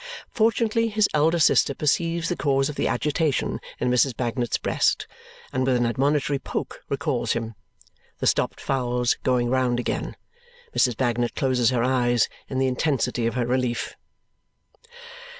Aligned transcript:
Fortunately 0.31 0.87
his 0.87 1.07
elder 1.13 1.37
sister 1.37 1.75
perceives 1.75 2.27
the 2.27 2.35
cause 2.35 2.69
of 2.69 2.75
the 2.75 2.87
agitation 2.87 3.61
in 3.77 3.91
Mrs. 3.91 4.17
Bagnet's 4.17 4.57
breast 4.57 5.05
and 5.53 5.63
with 5.63 5.75
an 5.75 5.85
admonitory 5.85 6.39
poke 6.39 6.83
recalls 6.89 7.33
him. 7.33 7.53
The 8.17 8.25
stopped 8.25 8.59
fowls 8.59 9.15
going 9.21 9.51
round 9.51 9.79
again, 9.79 10.15
Mrs. 10.75 10.97
Bagnet 10.97 11.35
closes 11.35 11.69
her 11.69 11.83
eyes 11.83 12.29
in 12.49 12.57
the 12.57 12.65
intensity 12.65 13.27
of 13.27 13.35
her 13.35 13.45
relief. 13.45 13.95